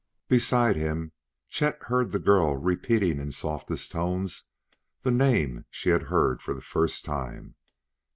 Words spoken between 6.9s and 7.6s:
time.